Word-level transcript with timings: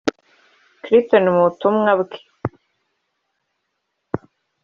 Clinton 0.83 1.23
mu 1.33 1.41
butumwa 1.45 1.91
bwe 1.99 2.17